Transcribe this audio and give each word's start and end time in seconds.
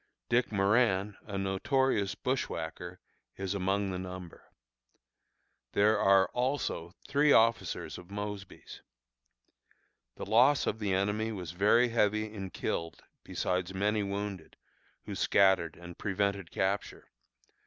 Dick 0.29 0.51
Moran 0.51 1.15
(a 1.27 1.37
notorious 1.37 2.15
bushwhacker) 2.15 2.99
is 3.37 3.53
among 3.53 3.91
the 3.91 3.99
number. 3.99 4.51
There 5.73 5.99
are 5.99 6.27
also 6.29 6.95
three 7.07 7.31
officers 7.31 7.99
of 7.99 8.09
Mosby's. 8.09 8.81
The 10.15 10.25
loss 10.25 10.65
of 10.65 10.79
the 10.79 10.91
enemy 10.91 11.31
was 11.31 11.51
very 11.51 11.89
heavy 11.89 12.33
in 12.33 12.49
killed, 12.49 13.03
besides 13.23 13.75
many 13.75 14.01
wounded, 14.01 14.57
who 15.05 15.13
scattered 15.13 15.77
and 15.79 15.95
prevented 15.99 16.49
capture. 16.49 17.11